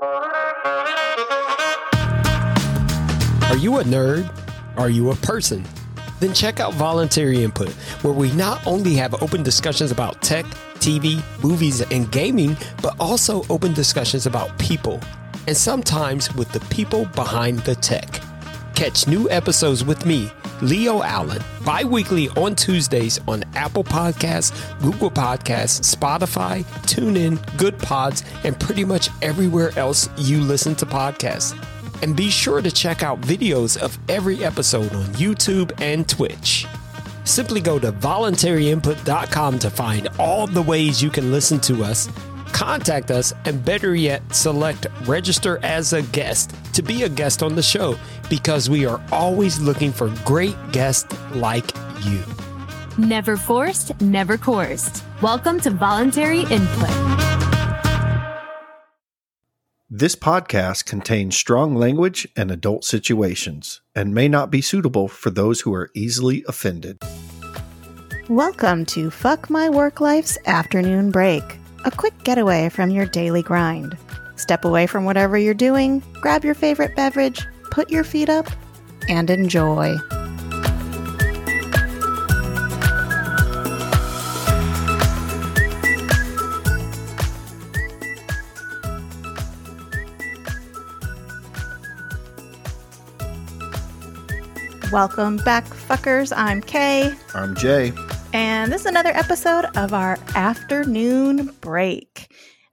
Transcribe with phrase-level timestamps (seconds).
[0.00, 0.06] Are
[3.56, 4.32] you a nerd?
[4.76, 5.64] Are you a person?
[6.20, 7.70] Then check out Voluntary Input,
[8.02, 10.44] where we not only have open discussions about tech,
[10.76, 15.00] TV, movies, and gaming, but also open discussions about people,
[15.48, 18.20] and sometimes with the people behind the tech.
[18.76, 20.30] Catch new episodes with me,
[20.62, 28.58] Leo Allen, bi weekly on Tuesdays on Apple Podcasts, Google Podcasts, Spotify, TuneIn, Goodpods, and
[28.58, 31.56] pretty much everywhere else you listen to podcasts.
[32.02, 36.66] And be sure to check out videos of every episode on YouTube and Twitch.
[37.24, 42.08] Simply go to voluntaryinput.com to find all the ways you can listen to us,
[42.48, 47.54] contact us, and better yet, select register as a guest to be a guest on
[47.54, 47.96] the show
[48.28, 51.70] because we are always looking for great guests like
[52.04, 52.22] you.
[52.98, 55.04] Never forced, never coerced.
[55.22, 57.28] Welcome to Voluntary Input.
[59.90, 65.62] This podcast contains strong language and adult situations and may not be suitable for those
[65.62, 66.98] who are easily offended.
[68.28, 73.96] Welcome to Fuck My Work Life's afternoon break, a quick getaway from your daily grind.
[74.36, 78.46] Step away from whatever you're doing, grab your favorite beverage, put your feet up,
[79.08, 79.96] and enjoy.
[94.92, 96.34] Welcome back, fuckers.
[96.36, 97.92] I'm Kay, I'm Jay.
[98.32, 102.30] And this is another episode of our afternoon break.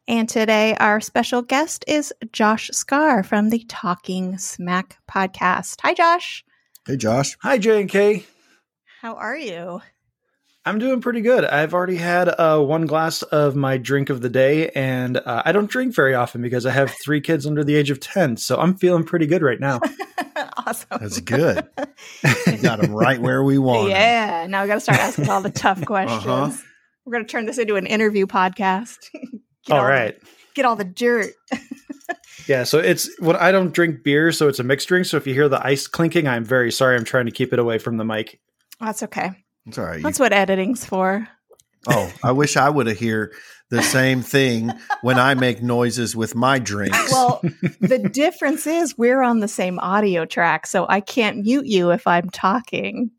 [0.08, 5.80] And today, our special guest is Josh Skaar from the Talking Smack podcast.
[5.82, 6.44] Hi, Josh.
[6.86, 7.38] Hey, Josh.
[7.42, 8.26] Hi, J and K.
[9.02, 9.82] How are you?
[10.68, 11.46] I'm doing pretty good.
[11.46, 15.52] I've already had uh, one glass of my drink of the day, and uh, I
[15.52, 18.38] don't drink very often because I have three kids under the age of 10.
[18.38, 19.80] So I'm feeling pretty good right now.
[20.66, 20.88] awesome.
[21.00, 21.68] That's good.
[22.48, 23.90] You got him right where we want.
[23.90, 24.48] Yeah.
[24.48, 26.26] Now we got to start asking all the tough questions.
[26.26, 26.52] Uh-huh.
[27.06, 28.98] We're going to turn this into an interview podcast.
[29.66, 30.16] Get All the-
[30.56, 31.32] get all the dirt.
[32.48, 32.64] Yeah.
[32.64, 35.06] So it's what I don't drink beer, so it's a mixed drink.
[35.06, 36.96] So if you hear the ice clinking, I'm very sorry.
[36.96, 38.40] I'm trying to keep it away from the mic.
[38.80, 39.32] That's okay.
[39.66, 39.98] It's all right.
[39.98, 41.28] You- That's what editing's for.
[41.88, 43.34] oh, I wish I would have hear
[43.72, 44.72] the same thing
[45.02, 47.12] when I make noises with my drinks.
[47.12, 47.42] Well,
[47.82, 52.06] the difference is we're on the same audio track, so I can't mute you if
[52.08, 53.10] I'm talking.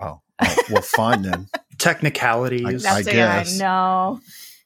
[0.00, 1.48] oh, oh, well, fine then.
[1.78, 2.82] Technicalities.
[2.82, 3.60] That's I I, guess.
[3.60, 4.20] I know.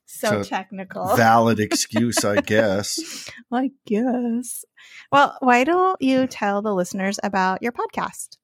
[0.06, 1.15] So, So, technical.
[1.15, 3.28] Valid excuse, I guess.
[3.53, 4.65] I guess.
[5.12, 8.38] Well, why don't you tell the listeners about your podcast?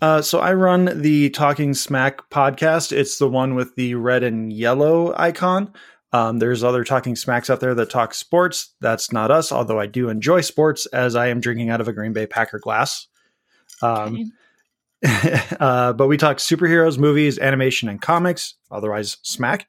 [0.00, 2.92] Uh, so I run the Talking Smack podcast.
[2.92, 5.72] It's the one with the red and yellow icon.
[6.12, 8.74] Um, there's other Talking Smacks out there that talk sports.
[8.80, 11.92] That's not us, although I do enjoy sports as I am drinking out of a
[11.92, 13.08] Green Bay Packer glass.
[13.82, 14.32] Um,
[15.60, 19.66] uh, but we talk superheroes, movies, animation, and comics, otherwise smack.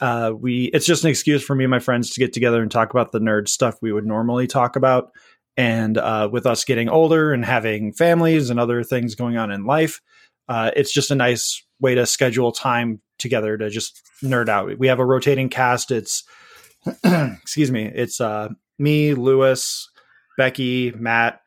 [0.00, 2.70] Uh, we it's just an excuse for me and my friends to get together and
[2.70, 5.12] talk about the nerd stuff we would normally talk about.
[5.56, 9.64] And uh, with us getting older and having families and other things going on in
[9.64, 10.00] life,
[10.48, 14.78] uh, it's just a nice way to schedule time together to just nerd out.
[14.78, 15.90] We have a rotating cast.
[15.90, 16.24] It's
[17.04, 18.48] excuse me, it's uh,
[18.78, 19.88] me, Lewis,
[20.36, 21.40] Becky, Matt,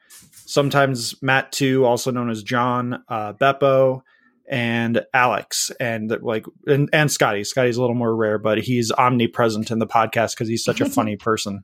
[0.46, 4.02] sometimes Matt too, also known as John, uh, Beppo,
[4.48, 7.44] and Alex, and like and, and Scotty.
[7.44, 10.90] Scotty's a little more rare, but he's omnipresent in the podcast because he's such a
[10.90, 11.64] funny person.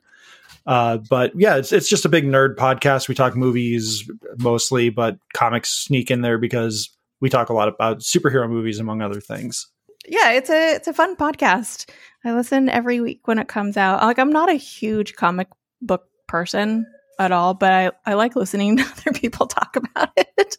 [0.65, 3.07] Uh, but yeah, it's it's just a big nerd podcast.
[3.07, 6.89] We talk movies mostly, but comics sneak in there because
[7.19, 9.67] we talk a lot about superhero movies among other things.
[10.07, 11.89] yeah, it's a it's a fun podcast.
[12.23, 14.01] I listen every week when it comes out.
[14.03, 15.47] Like I'm not a huge comic
[15.81, 16.85] book person
[17.19, 20.57] at all, but I, I like listening to other people talk about it.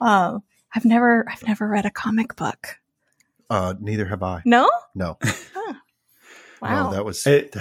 [0.00, 0.42] Um,
[0.74, 2.76] I've never I've never read a comic book.
[3.50, 4.42] Uh, neither have I.
[4.44, 4.68] No?
[4.94, 5.16] No,
[6.60, 6.90] Wow.
[6.90, 7.56] no, that was It-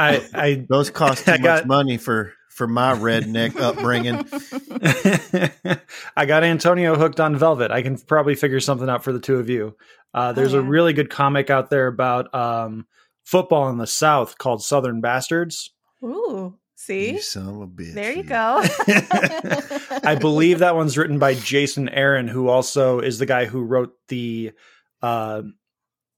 [0.00, 4.16] I I those cost too I much got- money for for my redneck upbringing.
[6.16, 7.70] I got Antonio hooked on Velvet.
[7.70, 9.76] I can probably figure something out for the two of you.
[10.12, 10.58] Uh, there's yeah.
[10.58, 12.86] a really good comic out there about um,
[13.24, 15.70] football in the South called Southern Bastards.
[16.04, 17.12] Ooh, see?
[17.12, 17.94] You son of a bitch.
[17.94, 18.62] There you go.
[20.06, 23.94] I believe that one's written by Jason Aaron, who also is the guy who wrote
[24.08, 24.52] the
[25.00, 25.42] uh,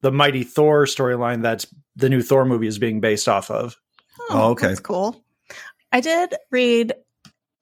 [0.03, 1.43] the Mighty Thor storyline.
[1.43, 1.67] That's
[1.97, 3.77] the new Thor movie is being based off of.
[4.21, 4.69] Oh, oh, okay.
[4.69, 5.25] That's cool.
[5.91, 6.93] I did read,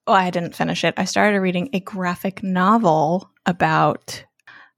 [0.06, 0.94] oh, I didn't finish it.
[0.96, 4.24] I started reading a graphic novel about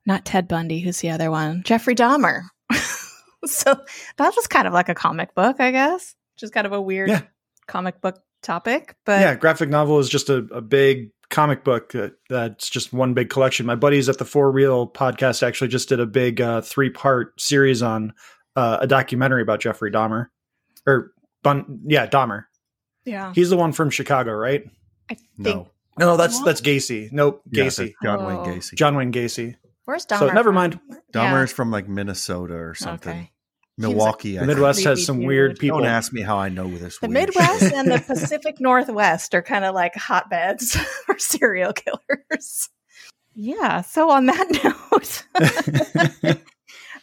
[0.07, 1.63] not Ted Bundy, who's the other one?
[1.65, 2.43] Jeffrey Dahmer.
[3.45, 3.75] so
[4.17, 6.15] that was kind of like a comic book, I guess.
[6.37, 7.23] Just kind of a weird Yeah.
[7.67, 12.11] comic book topic, but yeah, graphic novel is just a, a big comic book uh,
[12.29, 13.67] that's just one big collection.
[13.67, 17.41] My buddies at the Four Real podcast actually just did a big uh, three part
[17.41, 18.13] series on
[18.55, 20.27] uh, a documentary about Jeffrey Dahmer,
[20.87, 21.11] or
[21.43, 22.45] Bun- yeah, Dahmer.
[23.05, 24.63] yeah, He's the one from Chicago, right?
[25.11, 25.29] I think.
[25.39, 25.69] No.
[25.99, 26.47] No, that's What?
[26.47, 27.11] that's Gacy.
[27.13, 27.77] Nope, Gacy.
[27.89, 28.27] that's John Oh.
[28.29, 28.75] Wayne Gacy.
[28.75, 29.57] John Wayne Gacy.
[29.85, 30.19] Where's Dahmer?
[30.21, 30.35] So, Dahmer?
[30.35, 30.55] never from?
[30.55, 30.81] mind.
[31.13, 33.13] Dahmer is from like Minnesota or something.
[33.13, 33.32] Okay.
[33.83, 34.39] Milwaukee.
[34.39, 34.47] I The.
[34.47, 35.27] Midwest has Creepy some dude.
[35.27, 35.79] weird people.
[35.79, 36.99] Don't ask me how I know this.
[36.99, 37.73] The Midwest shit.
[37.73, 40.77] and the Pacific Northwest are kind of like hotbeds
[41.07, 42.69] for serial killers.
[43.35, 43.83] Yeah.
[43.83, 45.25] So on that
[46.23, 46.45] note,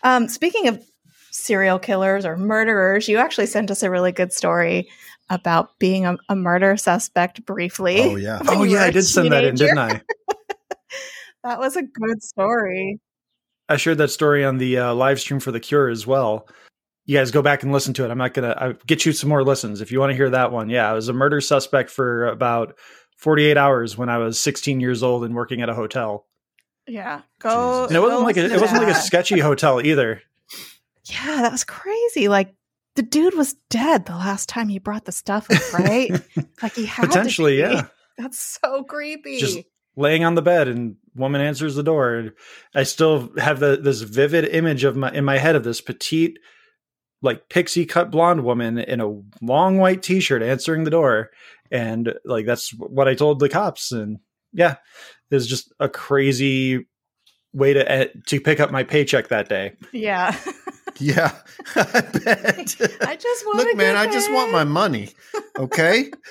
[0.04, 0.84] um, speaking of
[1.32, 4.90] serial killers or murderers, you actually sent us a really good story
[5.30, 8.00] about being a, a murder suspect briefly.
[8.02, 8.40] Oh yeah.
[8.48, 10.02] oh yeah, I did send that in, didn't I?
[11.44, 13.00] That was a good story.
[13.70, 16.48] I shared that story on the uh, live stream for the Cure as well.
[17.10, 18.12] You guys go back and listen to it.
[18.12, 20.52] I'm not gonna I'll get you some more listens if you want to hear that
[20.52, 20.70] one.
[20.70, 22.76] Yeah, I was a murder suspect for about
[23.18, 26.28] 48 hours when I was 16 years old and working at a hotel.
[26.86, 27.22] Yeah.
[27.40, 27.88] Go.
[27.88, 27.88] Jesus.
[27.88, 30.22] And it wasn't go like a, it wasn't like a sketchy hotel either.
[31.06, 32.28] Yeah, that was crazy.
[32.28, 32.54] Like
[32.94, 36.12] the dude was dead the last time he brought the stuff up, right?
[36.62, 37.62] like he had to Potentially, be.
[37.62, 37.88] yeah.
[38.20, 39.40] That's so creepy.
[39.40, 39.62] Just
[39.96, 42.32] laying on the bed and woman answers the door and
[42.76, 46.38] i still have the, this vivid image of my in my head of this petite
[47.22, 51.30] like pixie cut blonde woman in a long white t-shirt answering the door
[51.72, 54.20] and like that's what i told the cops and
[54.54, 54.76] yeah
[55.30, 56.88] it was just a crazy
[57.54, 60.36] way to eh, to pick up my paycheck that day yeah.
[61.00, 61.34] Yeah.
[61.76, 62.76] I bet.
[63.02, 65.10] I just want Look, man, I just want my money.
[65.58, 66.12] Okay.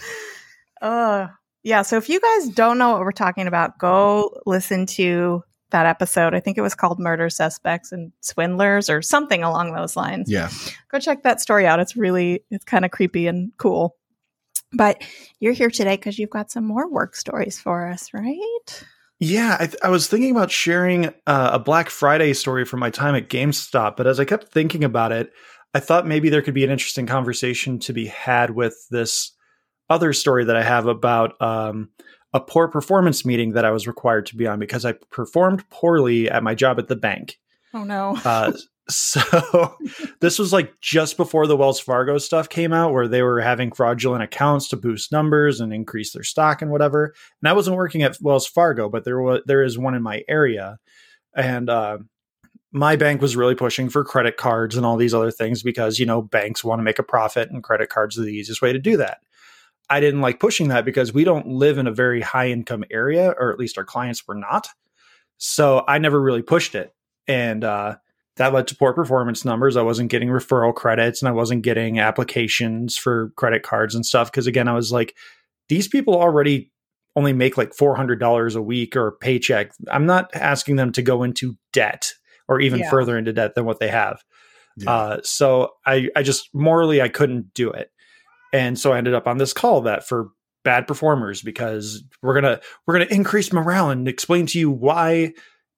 [0.80, 1.26] Uh
[1.64, 5.86] yeah, so if you guys don't know what we're talking about, go listen to that
[5.86, 6.34] episode.
[6.34, 10.30] I think it was called Murder Suspects and Swindlers or something along those lines.
[10.30, 10.50] yeah.
[10.90, 11.80] Go check that story out.
[11.80, 13.96] It's really it's kind of creepy and cool.
[14.72, 15.02] But
[15.40, 18.84] you're here today because you've got some more work stories for us, right?
[19.20, 22.90] Yeah, I, th- I was thinking about sharing uh, a Black Friday story from my
[22.90, 25.32] time at GameStop, but as I kept thinking about it,
[25.74, 29.32] I thought maybe there could be an interesting conversation to be had with this
[29.90, 31.90] other story that I have about um,
[32.32, 36.30] a poor performance meeting that I was required to be on because I performed poorly
[36.30, 37.38] at my job at the bank.
[37.72, 38.18] Oh no.
[38.24, 38.52] Uh,
[38.90, 39.76] so
[40.20, 43.72] this was like just before the Wells Fargo stuff came out, where they were having
[43.72, 47.14] fraudulent accounts to boost numbers and increase their stock and whatever.
[47.42, 50.22] And I wasn't working at Wells Fargo, but there was there is one in my
[50.28, 50.78] area,
[51.34, 51.98] and uh,
[52.72, 56.06] my bank was really pushing for credit cards and all these other things because you
[56.06, 58.78] know banks want to make a profit, and credit cards are the easiest way to
[58.78, 59.18] do that.
[59.90, 63.34] I didn't like pushing that because we don't live in a very high income area,
[63.38, 64.68] or at least our clients were not.
[65.38, 66.94] So I never really pushed it.
[67.26, 67.96] And uh,
[68.36, 69.76] that led to poor performance numbers.
[69.76, 74.30] I wasn't getting referral credits and I wasn't getting applications for credit cards and stuff.
[74.32, 75.14] Cause again, I was like,
[75.68, 76.70] these people already
[77.16, 79.72] only make like $400 a week or a paycheck.
[79.90, 82.12] I'm not asking them to go into debt
[82.46, 82.90] or even Yeah.
[82.90, 84.22] further into debt than what they have.
[84.76, 84.90] Yeah.
[84.90, 87.90] Uh, so I, I just morally, I couldn't do it.
[88.52, 90.28] And so I ended up on this call that for
[90.64, 95.32] bad performers because we're gonna we're gonna increase morale and explain to you why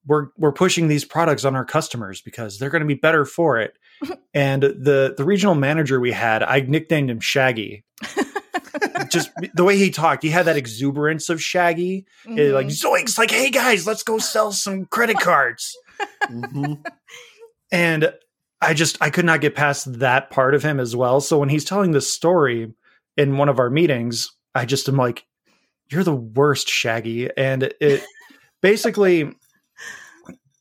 [0.05, 3.59] we're we're pushing these products on our customers because they're going to be better for
[3.59, 3.73] it.
[4.33, 7.83] and the the regional manager we had, I nicknamed him Shaggy.
[9.09, 12.05] Just the way he talked, he had that exuberance of Shaggy.
[12.25, 12.81] It, like Mhm.
[13.03, 15.75] zoinks, like hey guys, let's go sell some credit cards.
[16.31, 16.83] Mhm.
[17.71, 18.13] and
[18.61, 21.19] I just I could not get past that part of him as well.
[21.21, 22.71] So when he's telling this story
[23.17, 25.25] in one of our meetings, I just am like,
[25.89, 28.03] "You're the worst, Shaggy," and it
[28.61, 29.33] basically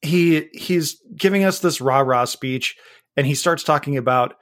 [0.02, 2.76] he he's giving us this rah rah speech,
[3.16, 4.34] and he starts talking about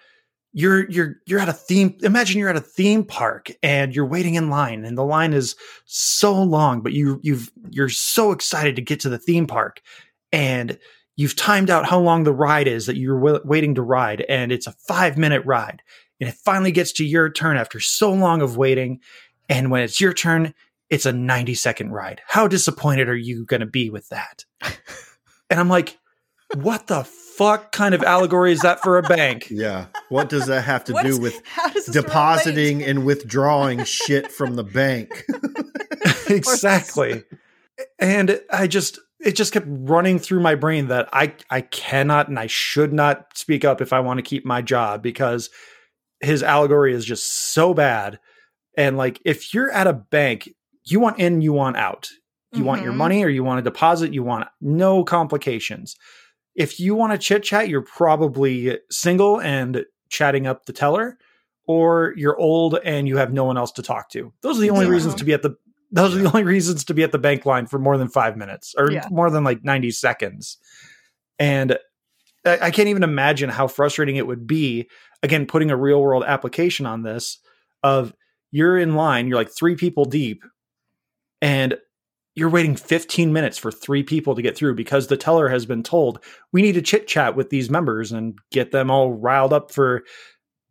[0.52, 4.34] you're you're you're at a theme imagine you're at a theme park and you're waiting
[4.34, 8.82] in line and the line is so long but you you've you're so excited to
[8.82, 9.82] get to the theme park
[10.32, 10.78] and
[11.18, 14.52] you've timed out how long the ride is that you're w- waiting to ride and
[14.52, 15.82] it's a 5 minute ride
[16.20, 19.00] and it finally gets to your turn after so long of waiting
[19.48, 20.54] and when it's your turn
[20.90, 24.44] it's a 90 second ride how disappointed are you going to be with that
[25.50, 25.98] and i'm like
[26.54, 29.86] what the fuck kind of allegory is that for a bank Yeah.
[30.08, 32.90] What does that have to What do is- with how does this depositing relate?
[32.90, 35.26] and withdrawing shit from the bank?
[36.30, 37.24] exactly
[37.98, 42.38] and i just it just kept running through my brain that i i cannot and
[42.38, 45.50] i should not speak up if i want to keep my job because
[46.20, 48.18] his allegory is just so bad
[48.76, 50.48] and like if you're at a bank
[50.84, 52.08] you want in you want out
[52.52, 52.96] you want your Mhm.
[52.96, 55.96] money or you want a deposit you want no complications
[56.54, 61.18] if you want to chit chat you're probably single and chatting up the teller
[61.66, 64.32] or you're old and you have no one else to talk to.
[64.40, 64.92] Those are the only Yeah.
[64.92, 65.54] reasons to be at the
[65.90, 68.36] those are the only reasons to be at the bank line for more than five
[68.36, 69.06] minutes or Yeah.
[69.10, 70.58] more than like 90 seconds.
[71.38, 71.78] And
[72.44, 74.88] I, I can't even imagine how frustrating it would be,
[75.22, 77.38] again, putting a real world application on this
[77.82, 78.12] of
[78.50, 80.42] you're in line, you're like three people deep,
[81.40, 81.76] and
[82.34, 85.82] you're waiting 15 minutes for three people to get through because the teller has been
[85.82, 89.72] told we need to chit chat with these members and get them all riled up
[89.72, 90.04] for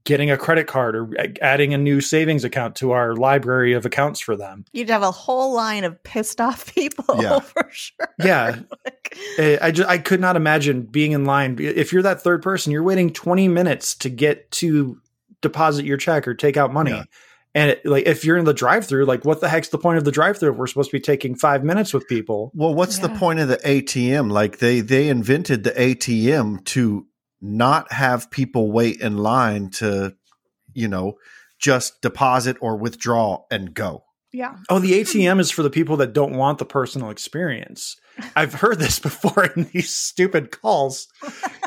[0.08, 1.10] getting a credit card or
[1.42, 4.64] adding a new savings account to our library of accounts for them.
[4.72, 7.40] You'd have a whole line of pissed off people Yeah.
[7.42, 8.08] for sure.
[8.24, 8.60] Yeah.
[8.86, 11.58] Like, Eh, I just I could not imagine being in line.
[11.60, 15.00] If you're that third person, you're waiting 20 minutes to get to
[15.42, 16.92] deposit your check or take out money.
[16.92, 17.04] Yeah.
[17.56, 20.04] And it, like if you're in the drive-through, like what the heck's the point of
[20.06, 22.52] the drive-through if we're supposed to be taking 5 minutes with people?
[22.54, 24.32] Well, what's the point of the ATM?
[24.32, 27.07] Like they they invented the ATM to
[27.42, 30.16] not have people wait in line to,
[30.74, 31.18] you know,
[31.60, 34.04] just deposit or withdraw and go.
[34.32, 34.56] yeah.
[34.70, 37.98] Oh, the ATM is for the people that don't want the personal experience.
[38.36, 41.08] I've heard this before in these stupid calls.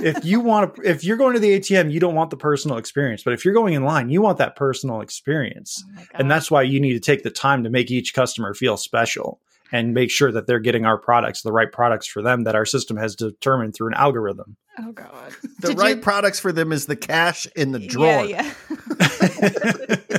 [0.00, 2.76] If you want to, if you're going to the ATM, you don't want the personal
[2.76, 3.22] experience.
[3.22, 5.82] But if you're going in line, you want that personal experience.
[5.98, 8.76] Oh And that's why you need to take the time to make each customer feel
[8.76, 9.40] special
[9.72, 12.64] and make sure that they're getting our products, the right products for them that our
[12.66, 14.56] system has determined through an algorithm.
[14.78, 15.32] oh god.
[15.60, 18.24] The Did right you- products for them is the cash in the drawer.
[18.24, 18.52] Yeah,
[19.00, 20.18] yeah.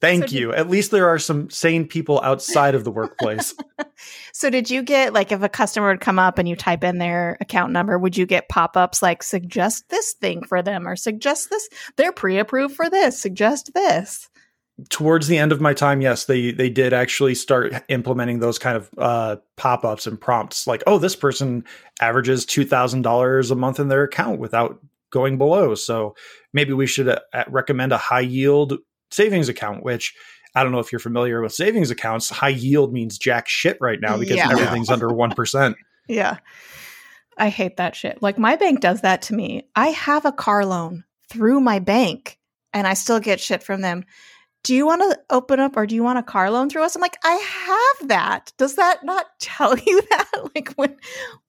[0.00, 0.54] Thank So you.
[0.54, 3.54] At least there are some sane people outside of the workplace.
[4.32, 6.96] So did you get like if a customer would come up and you type in
[6.96, 11.50] their account number, would you get pop-ups like suggest this thing for them or suggest
[11.50, 14.29] this they're pre-approved for this, suggest this.
[14.88, 18.76] Towards the end of my time, yes, they they did actually start implementing those kind
[18.76, 21.64] of uh, pop ups and prompts, like, oh, this person
[22.00, 26.14] averages two thousand dollars a month in their account without going below, so
[26.52, 27.18] maybe we should uh,
[27.48, 28.78] recommend a high yield
[29.10, 29.82] savings account.
[29.82, 30.14] Which
[30.54, 32.30] I don't know if you're familiar with savings accounts.
[32.30, 34.50] High yield means jack shit right now because Yeah.
[34.50, 35.76] everything's under one percent.
[36.08, 36.38] Yeah.
[37.38, 38.20] I hate that shit.
[38.20, 39.68] Like my bank does that to me.
[39.76, 42.36] I have a car loan through my bank
[42.74, 44.04] and I still get shit from them.
[44.62, 46.94] Do you want to open up or do you want a car loan through us?
[46.94, 47.32] I'm like, I
[47.98, 48.52] have that.
[48.58, 50.30] Does that not tell you that?
[50.54, 50.96] Like when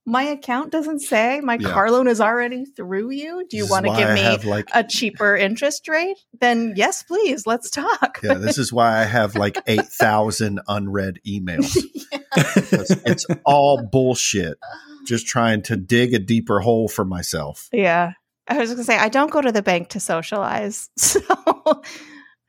[0.06, 1.72] my account doesn't say my Yeah.
[1.72, 4.70] car loan is already through you, do you want to give I me have like
[4.74, 6.18] a cheaper interest rate?
[6.40, 8.20] Then yes, please, let's talk.
[8.24, 11.78] yeah, this is why I have like eight thousand unread emails.
[12.34, 14.58] It's, it's all bullshit.
[15.06, 17.68] Just trying to dig a deeper hole for myself.
[17.74, 18.14] Yeah.
[18.48, 20.90] I was gonna say I don't go to the bank to socialize.
[20.98, 21.20] So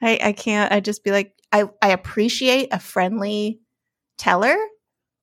[0.03, 3.61] I I can't I just be like I, I appreciate a friendly
[4.19, 4.57] teller,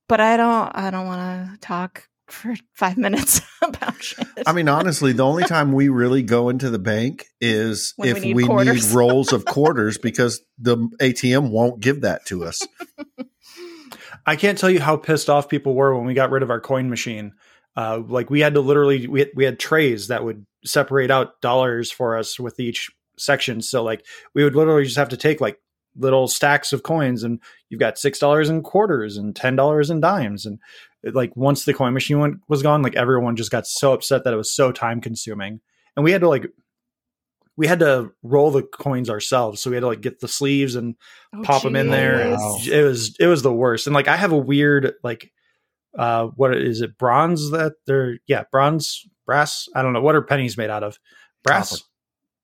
[0.08, 4.28] but I don't I don't wanna talk for five minutes about shit.
[4.46, 8.12] I mean, honestly, the only time we really go into the bank is When we
[8.12, 12.60] if need we need rolls of quarters because the ATM won't give that to us.
[14.26, 16.60] I can't tell you how pissed off people were when we got rid of our
[16.60, 17.34] coin machine.
[17.76, 21.40] Uh, like we had to literally we had, we had trays that would separate out
[21.42, 23.62] dollars for us with each section.
[23.62, 25.60] So like we would literally just have to take like
[25.98, 30.00] little stacks of coins, and you've got six dollars in quarters and ten dollars in
[30.02, 30.60] dimes, and
[31.04, 34.34] like once the coin machine went, was gone, like everyone just got so upset that
[34.34, 35.60] it was so time consuming,
[35.96, 36.48] and we had to like
[37.58, 39.62] we had to roll the coins ourselves.
[39.62, 40.96] So we had to like get the sleeves and
[41.36, 42.20] Oh, pop them in there.
[42.20, 42.64] jeez.
[42.64, 43.86] and It was it was the worst.
[43.86, 45.32] And like I have a weird like
[45.98, 50.22] uh what is it bronze that they're yeah bronze brass I don't know what are
[50.22, 51.00] pennies made out of
[51.44, 51.84] brass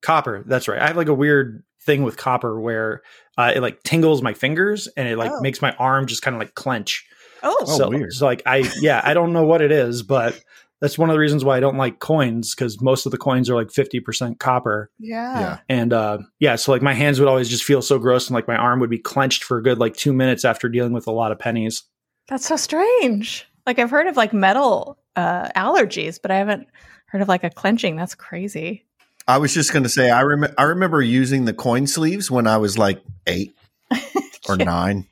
[0.05, 3.01] copper, that's right I have like a weird thing with copper where
[3.37, 5.41] uh, it like tingles my fingers and it like Oh.
[5.41, 7.05] makes my arm just kind of like clench
[7.43, 8.13] Oh, Oh, so, weird.
[8.13, 10.41] so like I yeah I don't know what it is but
[10.81, 13.49] that's one of the reasons why I don't like coins because most of the coins
[13.49, 15.39] are like fifty percent copper yeah.
[15.39, 15.57] Yeah.
[15.69, 18.47] and uh yeah so like my hands would always just feel so gross and like
[18.47, 21.11] my arm would be clenched for a good like two minutes after dealing with a
[21.11, 21.83] lot of pennies
[22.29, 23.45] That's so strange.
[23.67, 26.67] Like I've heard of like metal uh allergies, but I haven't
[27.07, 27.95] heard of like a clenching.
[27.95, 28.84] That's crazy.
[29.27, 32.45] I was just going to say, I, rem- I remember using the coin sleeves when
[32.47, 33.55] I was like eight
[34.49, 34.65] or Yeah.
[34.65, 35.07] nine.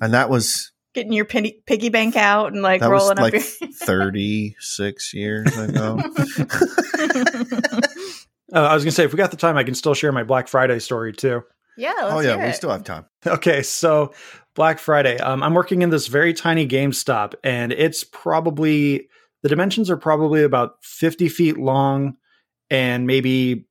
[0.00, 3.34] And that was, Getting your penny, piggy bank out and like that was rolling like
[3.34, 3.42] up
[3.74, 5.98] 36 years ago.
[6.00, 7.78] uh,
[8.52, 10.48] i was gonna say if we got the time i can still share my black
[10.48, 11.42] friday story too
[11.76, 13.04] Yeah, let's oh, yeah, hear we still have time.
[13.26, 14.12] okay so
[14.54, 19.08] black friday um, i'm working in this very tiny gamestop and it's probably
[19.42, 22.16] the dimensions are probably about 50 feet long
[22.70, 23.64] and maybe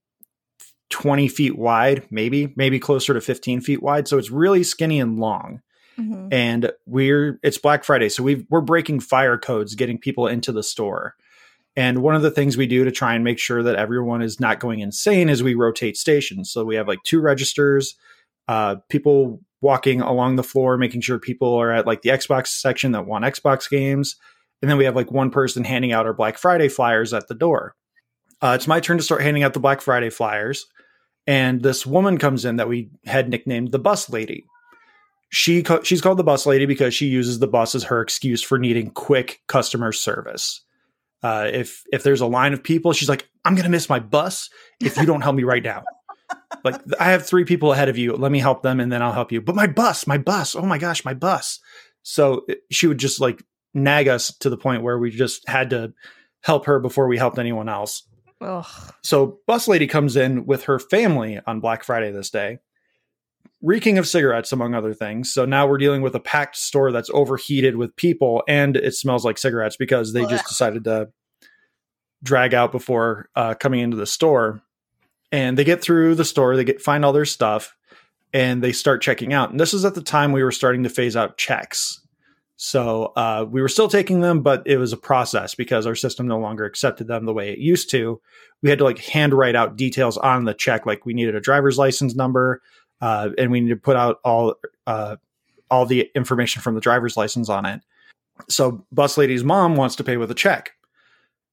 [0.90, 5.20] 20 feet wide maybe maybe closer to 15 feet wide so it's really skinny and
[5.20, 5.62] long
[6.00, 6.28] Mhm.
[6.32, 10.62] and we're it's Black Friday, so we we're breaking fire codes, getting people into the
[10.62, 11.16] store.
[11.76, 14.40] And one of the things we do to try and make sure that everyone is
[14.40, 16.52] not going insane is we rotate stations.
[16.52, 17.96] So we have like two registers,
[18.48, 22.92] uh, people walking along the floor, making sure people are at like the Xbox section
[22.92, 24.18] that want Xbox games.
[24.62, 27.34] And then we have like one person handing out our Black Friday flyers at the
[27.34, 27.74] door.
[28.42, 30.68] Uh, it's my turn to start handing out the Black Friday flyers.
[31.26, 34.46] And this woman comes in that we had nicknamed the bus lady.
[35.30, 38.42] She ca- she's called the bus lady because she uses the bus as her excuse
[38.42, 40.62] for needing quick customer service.
[41.22, 44.50] Uh, if if there's a line of people, she's like, "I'm gonna miss my bus
[44.80, 45.84] if you don't help me right now."
[46.64, 48.14] like I have three people ahead of you.
[48.16, 49.42] Let me help them, and then I'll help you.
[49.42, 50.56] But my bus, my bus.
[50.56, 51.60] Oh my gosh, my bus.
[52.04, 55.94] So she would just like nag us to the point where we just had to
[56.42, 58.04] help her before we helped anyone else.
[58.42, 58.94] Ugh.
[59.04, 62.60] So bus lady comes in with her family on Black Friday this day,
[63.62, 65.34] reeking of cigarettes among other things.
[65.34, 69.26] So now we're dealing with a packed store that's overheated with people and it smells
[69.26, 71.10] like cigarettes because they just decided to
[72.24, 74.62] drag out before uh, coming into the store.
[75.32, 77.76] And they get through the store, they get find all their stuff,
[78.34, 79.52] and they start checking out.
[79.52, 82.02] And this is at the time we were starting to phase out checks.
[82.60, 86.28] So uh, we were still taking them, but it was a process because our system
[86.28, 88.20] no longer accepted them the way it used to.
[88.64, 91.40] We had to like hand write out details on the check, like we needed a
[91.40, 92.62] driver's license number,
[93.00, 94.56] uh, and we needed to put out all
[94.88, 95.18] uh,
[95.70, 97.82] all the information from the driver's license on it.
[98.50, 100.72] So bus lady's mom wants to pay with a check.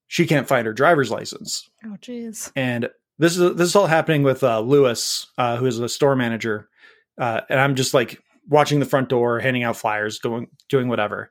[0.07, 2.51] She can't find her driver's license, Oh, jeez.
[2.57, 6.17] and this is this is all happening with uh, Lewis, uh, who is a store
[6.17, 6.69] manager,
[7.19, 11.31] uh, and I'm just like watching the front door, handing out flyers, going doing whatever.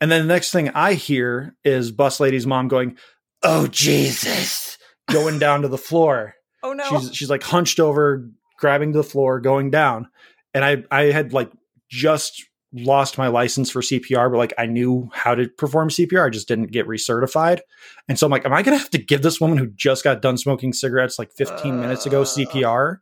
[0.00, 2.96] And then the next thing I hear is bus lady's mom going,
[3.42, 4.78] "Oh Jesus!"
[5.10, 6.34] going down to the floor.
[6.62, 6.84] Oh no.
[6.88, 10.08] She's she's like hunched over, grabbing the floor, going down.
[10.52, 11.52] And I I had like
[11.88, 16.26] just lost my license for CPR, but like I knew how to perform CPR.
[16.26, 17.60] I just didn't get recertified.
[18.08, 20.22] And so I'm like, am I gonna have to give this woman who just got
[20.22, 22.96] done smoking cigarettes like 15 minutes ago CPR?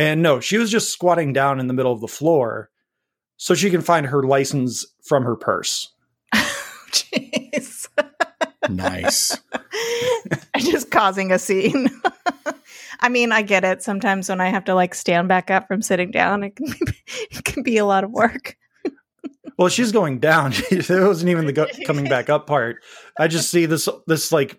[0.00, 2.70] And no, she was just squatting down in the middle of the floor
[3.36, 5.92] so she can find her license from her purse.
[6.92, 7.86] Oh, jeez.
[8.68, 9.38] Nice.
[10.58, 11.88] just causing a scene.
[13.00, 13.84] I mean, I get it.
[13.84, 16.92] Sometimes when I have to like stand back up from sitting down, it can be,
[17.30, 18.56] it can be a lot of work.
[19.56, 20.52] Well, she's going down.
[20.70, 22.82] it wasn't even the go- coming back up part.
[23.16, 24.58] I just see this this like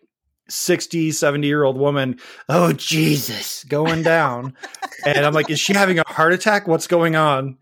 [0.49, 4.55] 60, 70 year old woman, oh Jesus, going down.
[5.05, 6.67] and I'm like, is she having a heart attack?
[6.67, 7.57] What's going on?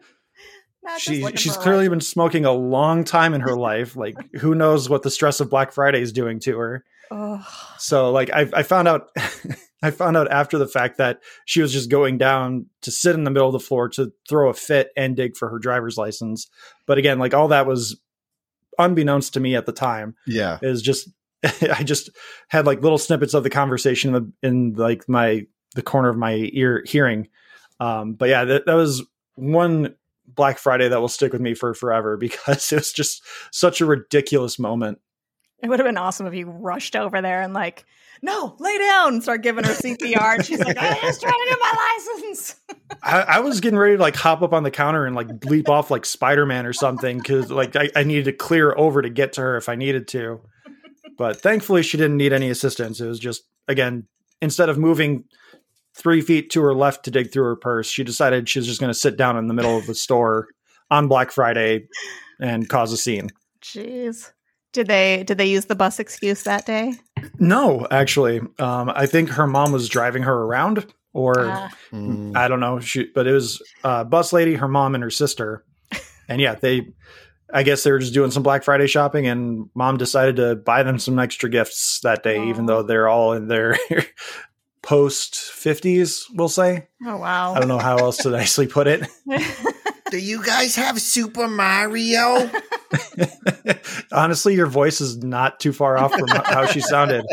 [0.83, 3.95] Not She she's clearly been smoking a long time in her life.
[3.95, 6.83] Like who knows what the stress of Black Friday is doing to her.
[7.79, 9.09] So like I, I found out
[9.83, 13.23] I found out after the fact that she was just going down to sit in
[13.23, 16.47] the middle of the floor to throw a fit and dig for her driver's license.
[16.85, 17.99] But again, like all that was
[18.77, 20.59] unbeknownst to me at the time Yeah.
[20.61, 21.09] is just
[21.73, 22.09] I just
[22.47, 26.17] had like little snippets of the conversation in, the, in like my the corner of
[26.17, 27.27] my ear hearing.
[27.79, 29.03] Um, but yeah, that, that was
[29.35, 29.95] one
[30.27, 33.85] Black Friday that will stick with me for forever because it was just such a
[33.85, 34.99] ridiculous moment.
[35.61, 37.85] It would have been awesome if you rushed over there and like,
[38.21, 40.35] no, lay down, and start giving her CPR.
[40.35, 42.55] And she's like, I was trying to get my license.
[43.03, 45.69] I, I was getting ready to like hop up on the counter and like leap
[45.69, 49.09] off like Spider Man or something because like I, I needed to clear over to
[49.09, 50.41] get to her if I needed to.
[51.19, 53.01] But thankfully, she didn't need any assistance.
[53.01, 54.07] It was just again
[54.41, 55.25] instead of moving
[55.93, 58.79] three feet to her left to dig through her purse, she decided she was just
[58.79, 60.47] going to sit down in the middle of the store
[60.89, 61.87] on Black Friday
[62.39, 63.29] and cause a scene.
[63.61, 64.31] Jeez.
[64.71, 66.93] Did they did they use the bus excuse that day?
[67.37, 71.35] No, actually, um, I think her mom was driving her around, or.
[71.91, 72.37] Mm.
[72.37, 72.79] I don't know.
[72.79, 75.65] She, but it was uh, bus lady, her mom, and her sister.
[76.29, 76.87] And yeah, they,
[77.53, 80.83] I guess they were just doing some Black Friday shopping, and mom decided to buy
[80.83, 83.77] them some extra gifts that day, even though they're all in their
[84.81, 86.27] post fifties.
[86.33, 86.87] We'll say.
[87.05, 87.53] oh wow.
[87.53, 89.07] I don't know how else to nicely put it.
[90.11, 92.49] Do you guys have Super Mario?
[94.11, 97.23] Honestly, your voice is not too far off from how she sounded.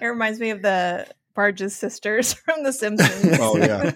[0.00, 3.38] it reminds me of the Barges sisters from The Simpsons.
[3.40, 3.92] Oh, yeah.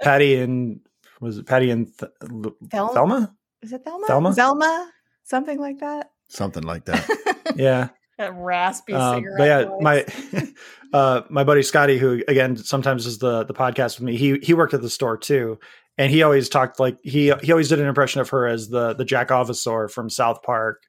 [0.00, 0.80] Patty and
[1.20, 2.92] was it Patty and Th- L- Thelma?
[2.92, 3.34] Thelma?
[3.64, 4.06] Is it Thelma?
[4.06, 4.30] Thelma?
[4.30, 4.86] Zelma?
[5.24, 6.10] Something like that.
[6.28, 7.54] Something like that.
[7.56, 7.88] Yeah.
[8.18, 9.38] That raspy Um, cigarette.
[9.38, 10.46] but yeah, voice.
[10.92, 14.38] my uh, my buddy Scotty, who again sometimes is the the podcast with me, he
[14.42, 15.58] he worked at the store too,
[15.98, 18.94] and he always talked like he he always did an impression of her as the
[18.94, 20.82] the Jakovasaur from South Park.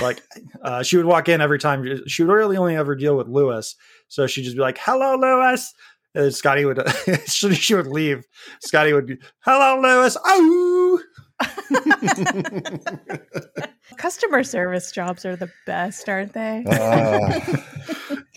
[0.00, 0.20] Like
[0.64, 1.86] uh, she would walk in every time.
[2.08, 3.76] She would really only ever deal with Lewis,
[4.08, 5.72] so she'd just be like, "Hello, Lewis."
[6.16, 6.80] And Scotty would
[7.26, 8.24] she, she would leave.
[8.62, 11.00] Scotty would be, "Hello, Lewis." Oh,
[13.96, 16.64] Customer service jobs are the best, aren't they?
[16.66, 17.40] Uh,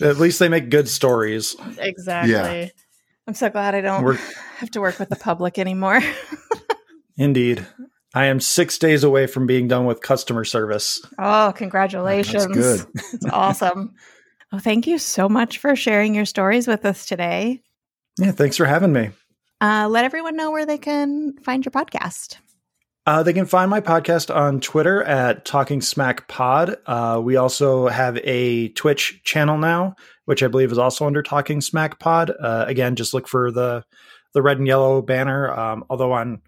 [0.00, 1.56] At least they make good stories.
[1.78, 2.32] Exactly.
[2.32, 2.68] Yeah.
[3.26, 4.18] I'm so glad I don't We're-
[4.58, 6.00] have to work with the public anymore.
[7.16, 7.66] Indeed.
[8.14, 11.04] I am six days away from being done with customer service.
[11.18, 12.46] oh, congratulations.
[12.46, 13.02] That's good.
[13.12, 13.94] It's awesome.
[14.50, 17.60] Well, thank you so much for sharing your stories with us today.
[18.18, 19.10] Yeah, thanks for having me.
[19.60, 22.36] Uh, let everyone know where they can find your podcast.
[23.08, 26.76] Uh, they can find my podcast on Twitter at Talking Smack Pod.
[26.84, 29.94] Uh, we also have a Twitch channel now,
[30.26, 32.30] which I believe is also under Talking Smack Pod.
[32.38, 33.82] Uh, again, just look for the
[34.34, 35.50] the red and yellow banner.
[35.58, 36.42] Um, although on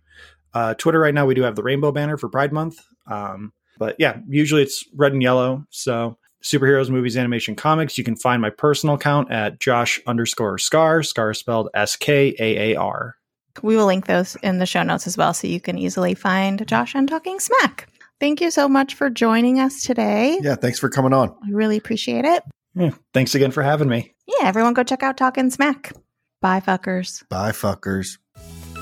[0.52, 2.78] uh, Twitter right now we do have the rainbow banner for Pride Month.
[3.06, 5.64] Um, but yeah, usually it's red and yellow.
[5.70, 7.96] So superheroes, movies, animation, comics.
[7.96, 11.00] You can find my personal account at Josh underscore Skaar.
[11.10, 13.16] Skaar spelled S K A A R.
[13.62, 16.66] We will link those in the show notes as well so you can easily find
[16.66, 17.88] Josh and Talking Smack.
[18.20, 20.38] Thank you so much for joining us today.
[20.42, 21.34] Yeah, thanks for coming on.
[21.46, 22.42] We really appreciate it.
[22.74, 24.14] Yeah, thanks again for having me.
[24.26, 25.92] Yeah, everyone go check out Talking Smack.
[26.40, 27.26] Bye, fuckers.
[27.28, 28.18] Bye, fuckers.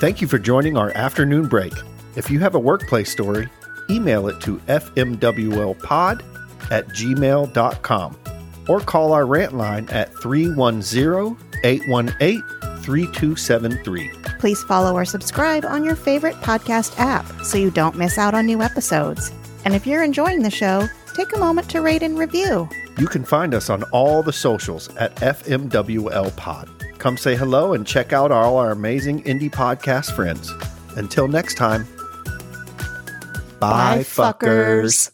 [0.01, 1.73] Thank you for joining our afternoon break.
[2.17, 3.49] If you have a workplace story,
[3.91, 6.23] email it to fmwlpod
[6.71, 8.19] at gmail.com
[8.69, 12.43] or call our rant line at 310 818
[12.89, 14.11] 3273.
[14.39, 18.47] Please follow or subscribe on your favorite podcast app so you don't miss out on
[18.47, 19.31] new episodes.
[19.67, 22.67] And if you're enjoying the show, take a moment to rate and review.
[22.97, 26.71] You can find us on all the socials at FMWL Pod.
[26.97, 30.51] Come say hello and check out all our amazing indie podcast friends.
[30.97, 31.87] Until next time,
[33.61, 35.11] bye, fuckers.